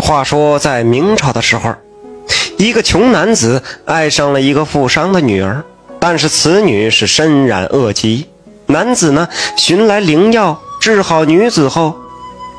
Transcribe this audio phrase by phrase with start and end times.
[0.00, 1.74] 话说，在明朝的时候，
[2.58, 5.64] 一个穷男子爱上了一个富商的女儿，
[5.98, 8.26] 但是此女是身染恶疾。
[8.66, 11.94] 男子呢寻来灵药治好女子后，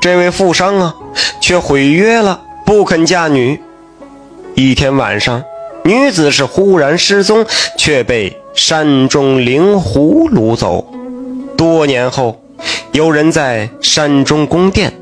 [0.00, 0.94] 这位富商啊
[1.40, 3.60] 却毁约了，不肯嫁女。
[4.54, 5.42] 一天晚上，
[5.84, 7.44] 女子是忽然失踪，
[7.76, 10.86] 却被山中灵狐掳走。
[11.56, 12.40] 多年后，
[12.92, 14.92] 有人在山中宫殿。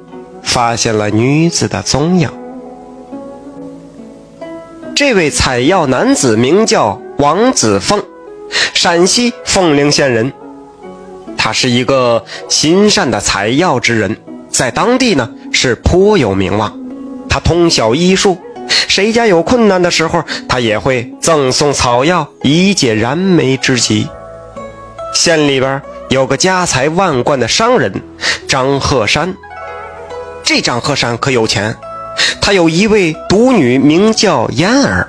[0.45, 2.31] 发现了女子的踪影。
[4.95, 8.01] 这位采药男子名叫王子凤，
[8.73, 10.33] 陕西凤陵县人。
[11.37, 14.17] 他是一个心善的采药之人，
[14.49, 16.73] 在当地呢是颇有名望。
[17.29, 18.39] 他通晓医术，
[18.69, 24.09] 谁家有困难的时候，他也会赠送草药以解燃眉之急。
[25.13, 27.93] 县里边有个家财万贯的商人
[28.47, 29.35] 张鹤山。
[30.45, 31.75] 这张鹤山可有钱，
[32.39, 35.09] 他有一位独女，名叫嫣儿，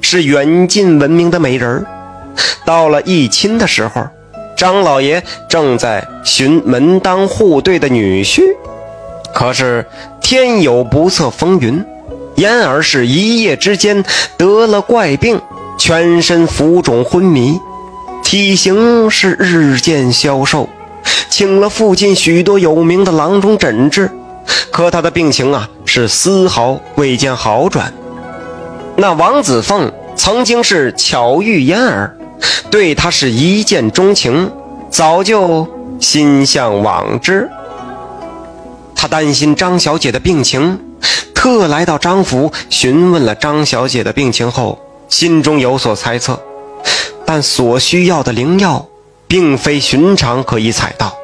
[0.00, 1.86] 是远近闻名的美人儿。
[2.64, 4.04] 到了议亲的时候，
[4.56, 8.42] 张老爷正在寻门当户对的女婿，
[9.32, 9.86] 可是
[10.20, 11.84] 天有不测风云，
[12.34, 14.04] 嫣儿是一夜之间
[14.36, 15.40] 得了怪病，
[15.78, 17.56] 全身浮肿昏迷，
[18.24, 20.68] 体型是日渐消瘦，
[21.30, 24.10] 请了附近许多有名的郎中诊治。
[24.70, 27.92] 可他的病情啊，是丝毫未见好转。
[28.96, 32.16] 那王子凤曾经是巧遇嫣儿，
[32.70, 34.50] 对他是一见钟情，
[34.90, 35.66] 早就
[36.00, 37.48] 心向往之。
[38.94, 40.78] 他担心张小姐的病情，
[41.34, 46.38] 特来到张府询问了张小姐的病情后，心中有所猜测。
[47.24, 48.86] 但所需要的灵药，
[49.26, 51.14] 并非寻常可以采到。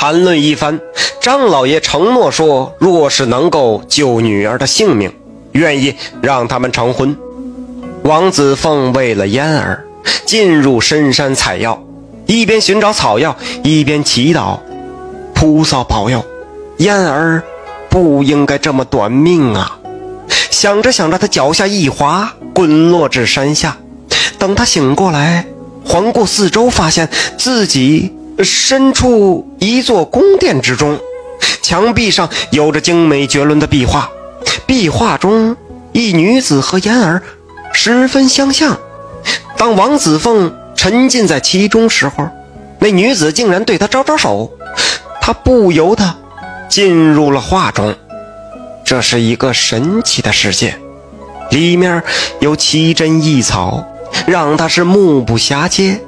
[0.00, 0.78] 谈论一番。
[1.20, 5.12] 张老爷承诺说：“若是能够救女儿的性命，
[5.50, 7.16] 愿意让他们成婚。”
[8.04, 9.84] 王子凤为了嫣儿，
[10.24, 11.82] 进入深山采药，
[12.26, 14.60] 一边寻找草药，一边祈祷
[15.34, 16.24] ：“菩萨保佑，
[16.76, 17.42] 嫣儿
[17.90, 19.80] 不应该这么短命啊！”
[20.48, 23.76] 想着想着，他脚下一滑，滚落至山下。
[24.38, 25.44] 等他醒过来，
[25.84, 30.98] 环顾四周，发现自己身处一座宫殿之中。
[31.62, 34.10] 墙壁上有着精美绝伦的壁画，
[34.66, 35.56] 壁画中
[35.92, 37.22] 一女子和嫣儿
[37.72, 38.78] 十分相像。
[39.56, 42.28] 当王子凤沉浸在其中时候，
[42.78, 44.50] 那女子竟然对他招招手，
[45.20, 46.14] 他不由得
[46.68, 47.94] 进入了画中。
[48.84, 50.74] 这是一个神奇的世界，
[51.50, 52.02] 里面
[52.40, 53.84] 有奇珍异草，
[54.26, 56.00] 让他是目不暇接。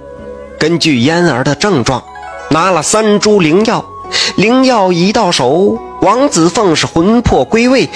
[0.59, 2.03] 根据嫣儿的症状，
[2.51, 3.85] 拿了三株灵药。
[4.37, 7.89] 灵药一到手，王子凤是魂魄归位，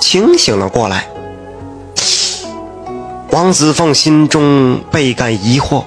[0.00, 1.06] 清醒了过来。
[3.30, 5.84] 王子凤心中倍感疑惑，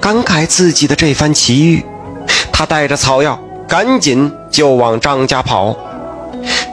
[0.00, 1.84] 感慨自己的这番奇遇。
[2.52, 3.38] 他带着草药，
[3.68, 5.76] 赶紧就往张家跑。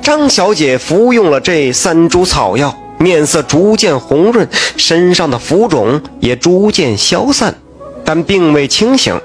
[0.01, 7.53] 张小姐服用了这三株草药，面色逐渐红润，身上的浮肿也逐渐消散，
[8.03, 9.19] 但并未清醒。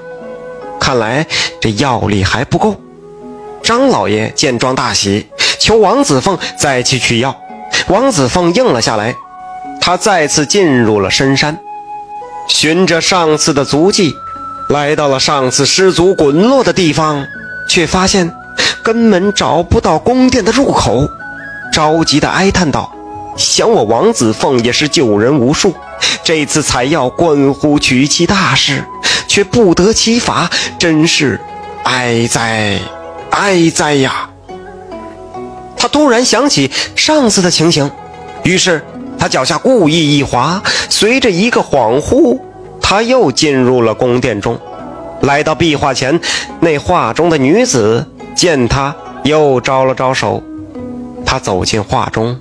[0.81, 1.27] 看来
[1.61, 2.81] 这药力还不够。
[3.63, 5.27] 张老爷见状大喜，
[5.59, 7.35] 求王子凤再去取药。
[7.89, 9.15] 王子凤应了下来。
[9.81, 11.59] 他再次进入了深山，
[12.49, 14.15] 循着上次的足迹，
[14.71, 17.27] 来到了上次失足滚落的地方，
[17.69, 18.33] 却发现
[18.83, 21.07] 根本找不到宫殿的入口，
[21.71, 22.91] 着急地哀叹道
[23.37, 25.75] ：“想我王子凤也是救人无数，
[26.23, 28.83] 这次采药关乎娶妻大事。”
[29.35, 31.41] 却不得其法，真是
[31.83, 32.79] 哀哉
[33.31, 34.31] 哀哉呀！
[35.77, 37.91] 他突然想起上次的情形，
[38.45, 38.81] 于是
[39.19, 42.39] 他脚下故意一滑，随着一个恍惚，
[42.81, 44.57] 他又进入了宫殿中。
[45.23, 46.21] 来到壁画前，
[46.61, 48.07] 那画中的女子
[48.37, 50.41] 见他，又招了招手。
[51.27, 52.39] 他走进画中，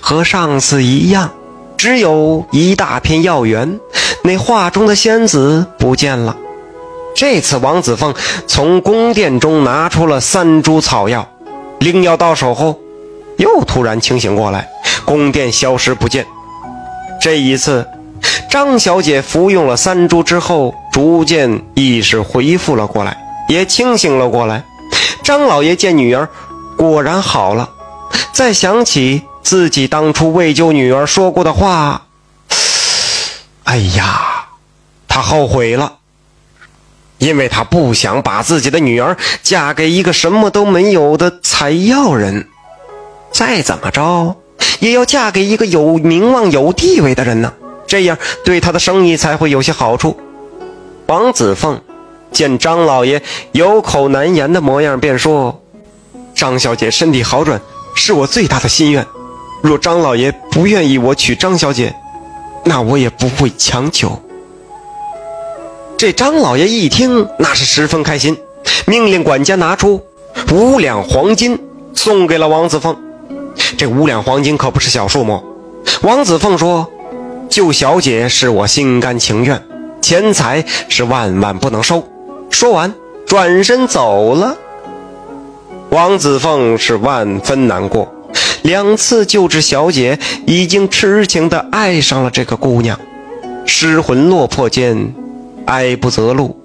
[0.00, 1.30] 和上次一样，
[1.76, 3.78] 只有一大片药园。
[4.26, 6.34] 那画中的仙子不见了。
[7.14, 8.14] 这次王子凤
[8.46, 11.28] 从宫殿中拿出了三株草药，
[11.78, 12.80] 灵药到手后，
[13.36, 14.66] 又突然清醒过来，
[15.04, 16.26] 宫殿消失不见。
[17.20, 17.86] 这一次，
[18.48, 23.14] 张小姐服用了三株之后，逐渐意识恢复了过来，
[23.50, 24.64] 也清醒了过来。
[25.22, 26.26] 张老爷见女儿
[26.78, 27.68] 果然好了，
[28.32, 32.03] 再想起自己当初为救女儿说过的话。
[33.74, 34.46] 哎呀，
[35.08, 35.94] 他后悔了，
[37.18, 42.48] 因为他不想把自己的女儿嫁给一个什么都没有的采药人。
[43.32, 44.36] 再怎么着
[44.78, 47.52] 也要嫁给一个有名望、有地位的人呢，
[47.84, 50.16] 这样对他的生意才会有些好处。
[51.06, 51.82] 王子凤
[52.30, 55.60] 见张老爷有口难言的模样，便说
[56.32, 57.60] ：“张小姐身体好转
[57.96, 59.04] 是我最大的心愿。
[59.62, 61.92] 若张老爷不愿意我娶张小姐，
[62.64, 64.20] 那我也不会强求。”
[65.96, 68.36] 这张老爷一听，那是十分开心，
[68.86, 70.04] 命令管家拿出
[70.52, 71.58] 五两黄金
[71.94, 72.96] 送给了王子凤。
[73.78, 75.42] 这五两黄金可不是小数目。
[76.02, 76.86] 王子凤说
[77.48, 79.62] ：“救小姐是我心甘情愿，
[80.02, 82.02] 钱财是万万不能收。”
[82.50, 82.92] 说完，
[83.26, 84.56] 转身走了。
[85.90, 88.12] 王子凤是万分难过，
[88.64, 92.98] 两次救治小姐，已经痴情地爱上了这个姑娘，
[93.66, 95.14] 失魂落魄间。
[95.66, 96.58] 爱不择路，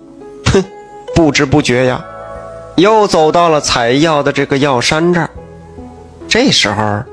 [0.46, 0.64] 哼！
[1.14, 2.04] 不知不觉呀，
[2.76, 5.30] 又走到了采药的这个药山这儿。
[6.28, 7.04] 这时候，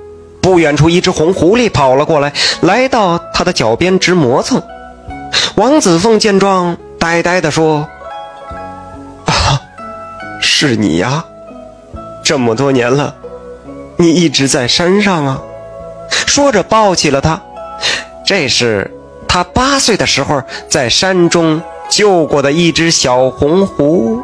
[0.41, 4.62] 不远处一只红狐狸跑了过来，来到他的脚边直磨蹭。
[5.56, 7.87] 王子凤见状，呆呆地说
[9.27, 9.61] ：“啊，
[10.41, 11.25] 是你呀！
[12.25, 13.15] 这么多年了，
[13.96, 15.43] 你一直在山上啊！”
[16.26, 17.40] 说着，抱起了他。
[18.25, 18.90] 这是
[19.28, 21.60] 他八岁的时候在山中。
[21.88, 24.20] 救过的一只小红狐，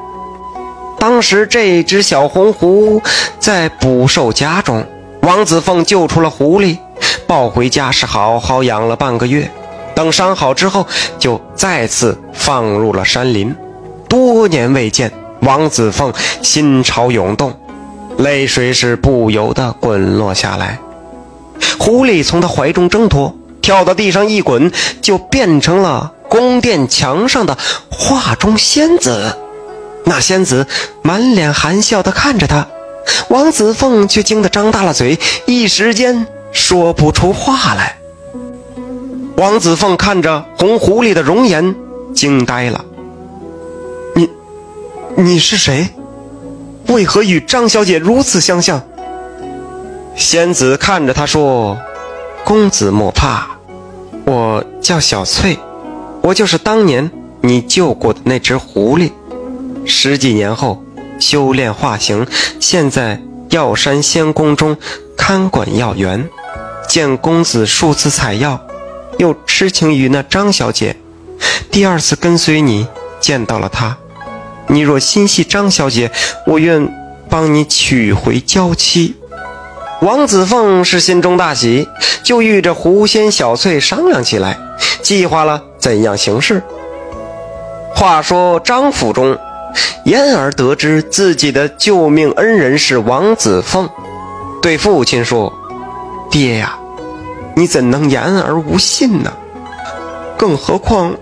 [0.99, 3.01] 当时这只小红狐
[3.39, 4.85] 在捕兽夹中，
[5.21, 6.77] 王子凤救出了狐狸，
[7.25, 9.49] 抱回家是好好养了半个月。
[9.95, 10.85] 等伤好之后，
[11.21, 13.55] 就再次放入了山林。
[14.09, 17.57] 多年未见，王子凤心潮涌动，
[18.23, 20.79] 泪水是不由得滚落下来。
[21.79, 24.71] 狐狸从他怀中挣脱，跳到地上一滚，
[25.01, 26.13] 就变成了。
[26.29, 27.59] 宫殿墙上的
[27.91, 29.37] 画中仙子，
[30.05, 30.67] 那仙子
[31.03, 32.67] 满脸含笑地看着他，
[33.29, 37.99] 王子凤却惊得张大了嘴，一时间说不出话来。
[39.37, 41.75] 王子凤看着红狐狸的容颜，
[42.15, 42.83] 惊呆了。
[44.15, 44.31] 你，
[45.17, 45.87] 你是谁？
[46.89, 48.83] 为何与张小姐如此相像？
[50.17, 51.79] 仙子看着他说
[52.45, 53.47] ：“公子莫怕，
[54.25, 55.59] 我叫小翠。”
[56.23, 59.11] 我就是当年你救过的那只狐狸，
[59.85, 60.85] 十几年后
[61.19, 62.27] 修炼化形，
[62.61, 63.21] 现在
[63.51, 64.77] 药山仙宫中
[65.17, 66.29] 看管药园。
[66.89, 68.61] 见公子数次采药，
[69.19, 70.97] 又痴情于那张小姐，
[71.71, 72.87] 第二次跟随你
[73.19, 73.97] 见到了她。
[74.73, 76.11] 你若心系张小姐，
[76.47, 76.89] 我愿
[77.29, 79.15] 帮你娶回娇妻。
[80.01, 81.87] 王子凤是心中大喜，
[82.25, 84.59] 就与这狐仙小翠商量起来，
[85.03, 85.63] 计划了。
[85.79, 86.63] 怎样行事？
[87.95, 89.37] 话说张府中，
[90.07, 93.91] 燕儿得知自己的救命恩人是王子凤，
[94.63, 95.53] 对父亲说
[96.33, 96.79] ：“爹呀，
[97.55, 99.31] 你怎能言而无信呢？
[100.39, 101.15] 更何况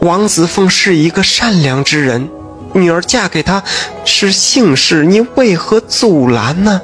[0.00, 2.28] 王子凤是一个善良之人，
[2.76, 3.62] 女儿嫁给他
[4.04, 6.80] 是幸事，你为何阻拦呢？”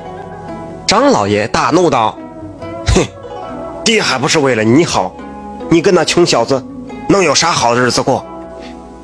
[0.86, 2.18] 张老爷大怒道
[2.94, 3.06] ：“哼，
[3.84, 5.14] 爹还不是为了你好，
[5.70, 6.62] 你跟那穷小子。”
[7.08, 8.24] 能有啥好日子过？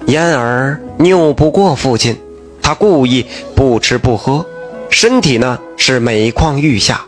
[0.06, 2.19] 嫣儿拗不过父亲，
[2.62, 4.46] 他故意不吃不喝，
[4.88, 7.02] 身体呢是每况愈下。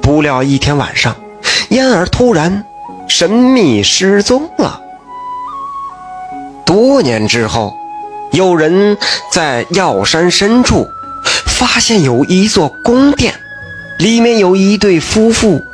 [0.00, 1.14] 不料一天晚上，
[1.68, 2.64] 嫣儿突然
[3.06, 4.80] 神秘失踪了。
[6.64, 7.74] 多年之后，
[8.34, 8.98] 有人
[9.30, 10.90] 在药山深处
[11.46, 13.34] 发现有一座宫殿，
[13.98, 15.64] 里面有一对夫妇，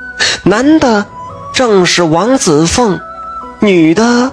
[0.44, 1.06] 男的
[1.54, 3.00] 正是王子凤，
[3.60, 4.30] 女的。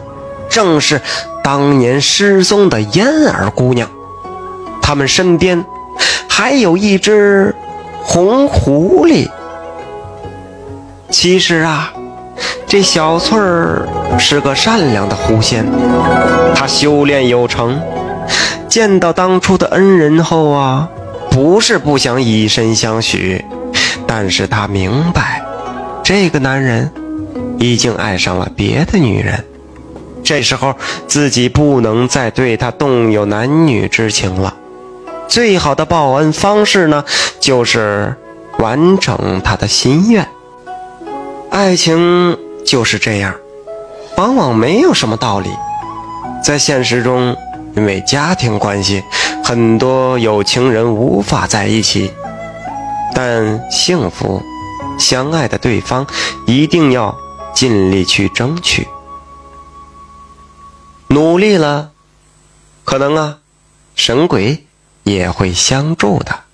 [0.50, 1.02] 正是
[1.44, 3.90] 当年失踪的嫣儿姑娘，
[4.82, 5.64] 他们身边
[6.28, 7.54] 还有一只
[8.02, 9.30] 红狐狸。
[11.10, 11.94] 其实啊，
[12.66, 15.66] 这小翠儿是个善良的狐仙，
[16.56, 17.80] 她修炼有成，
[18.78, 20.88] 见到当初的恩人后啊，
[21.32, 23.44] 不是不想以身相许，
[24.06, 25.44] 但是他明白，
[26.04, 26.92] 这个男人
[27.58, 29.44] 已经爱上了别的女人。
[30.24, 30.76] 这时候
[31.08, 34.54] 自己不能再对他动有男女之情了，
[35.28, 37.04] 最好的报恩方式呢，
[37.40, 38.16] 就是
[38.60, 40.24] 完成他的心愿。
[41.50, 43.34] 爱情就是这样，
[44.18, 45.50] 往往没有什么道理。
[46.44, 47.36] 在现实中，
[47.78, 49.04] 因为家庭关系，
[49.44, 52.12] 很多有情人无法在一起，
[53.14, 54.42] 但幸福、
[54.98, 56.06] 相爱的对方
[56.48, 57.16] 一定要
[57.54, 58.88] 尽力去争取。
[61.10, 61.92] 努力了，
[62.84, 63.38] 可能啊，
[63.94, 64.66] 神鬼
[65.04, 66.47] 也会相助的。